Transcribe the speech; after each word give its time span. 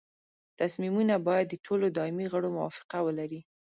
تصمیمونه 0.59 1.15
باید 1.27 1.47
د 1.49 1.55
ټولو 1.65 1.85
دایمي 1.97 2.25
غړو 2.33 2.49
موافقه 2.57 2.97
ولري. 3.05 3.41